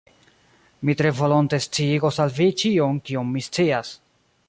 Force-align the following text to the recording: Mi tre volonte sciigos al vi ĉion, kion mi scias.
Mi 0.87 0.95
tre 1.01 1.11
volonte 1.19 1.59
sciigos 1.65 2.19
al 2.25 2.35
vi 2.41 2.51
ĉion, 2.63 3.01
kion 3.11 3.33
mi 3.37 3.49
scias. 3.51 3.95